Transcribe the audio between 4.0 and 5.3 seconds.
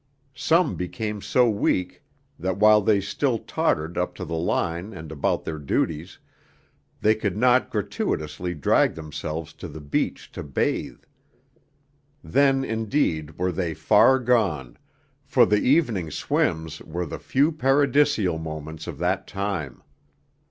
to the line and